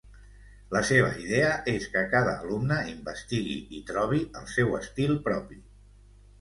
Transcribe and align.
La 0.75 0.79
seva 0.87 1.11
idea 1.23 1.51
és 1.73 1.85
que 1.97 2.03
cada 2.15 2.33
alumne 2.47 2.79
investigui 2.95 3.61
i 3.81 3.85
trobi 3.93 4.25
el 4.43 4.51
seu 4.57 4.77
estil 4.83 5.17
propi. 5.31 5.63